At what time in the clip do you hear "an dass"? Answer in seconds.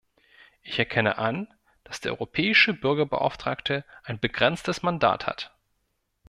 1.19-2.01